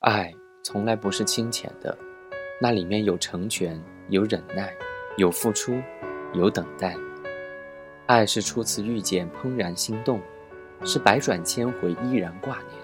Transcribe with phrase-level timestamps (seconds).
[0.00, 0.32] 爱
[0.62, 1.96] 从来不是清浅的，
[2.60, 4.72] 那里面有成全，有忍耐，
[5.16, 5.82] 有付出，
[6.32, 6.94] 有等待。
[8.06, 10.20] 爱是初次遇见怦然心动，
[10.84, 12.80] 是百转千回依然挂念，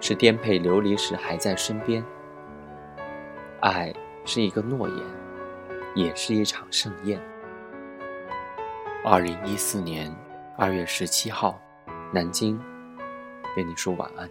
[0.00, 2.04] 是颠沛流离时还在身边。
[3.58, 3.92] 爱
[4.24, 4.98] 是一个诺言，
[5.96, 7.20] 也是一场盛宴。
[9.04, 10.14] 二零一四年
[10.56, 11.60] 二月十七号，
[12.12, 12.60] 南京，
[13.56, 14.30] 跟你说晚安，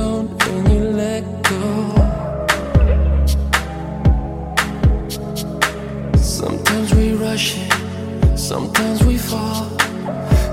[6.81, 9.67] Sometimes we rush it, sometimes we fall.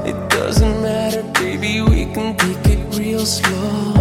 [0.04, 3.97] It doesn't matter, baby, we can take it real slow.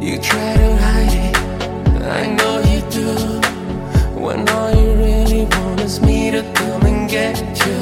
[0.00, 1.36] You try to hide it,
[2.02, 4.20] I know you do.
[4.20, 7.77] When all you really want is me to come and get you.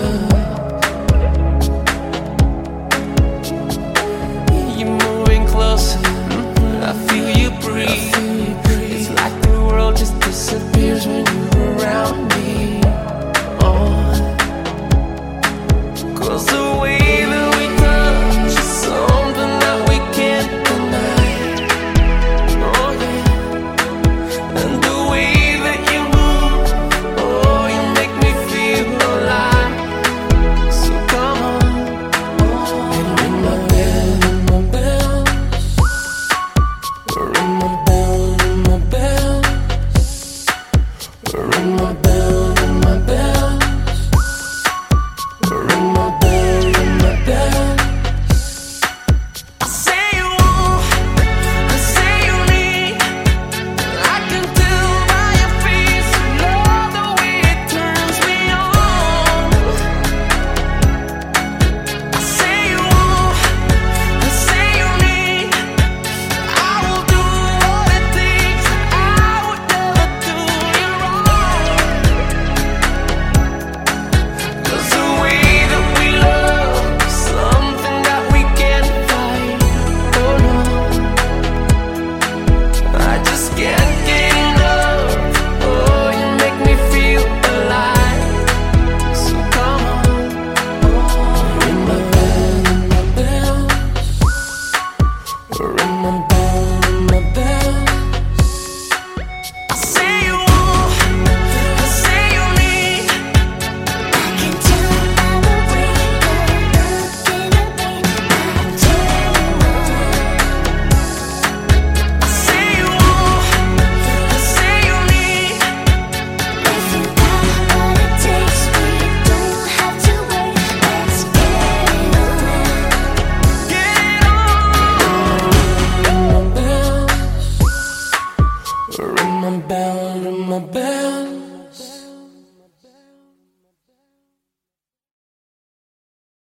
[128.99, 131.56] Ring my bell, ring my bell.